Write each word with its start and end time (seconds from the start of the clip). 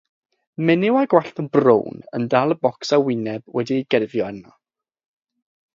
Menyw 0.69 0.95
â 1.01 1.03
gwallt 1.11 1.41
brown 1.57 2.01
yn 2.19 2.27
dal 2.35 2.57
bocs 2.67 2.95
â 2.97 3.01
wyneb 3.09 3.57
wedi'i 3.59 3.87
gerfio 3.97 4.29
arno. 4.31 4.57